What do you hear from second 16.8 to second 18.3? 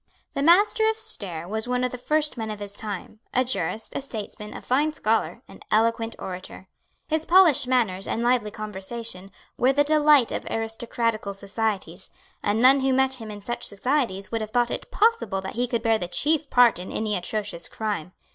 any atrocious crime.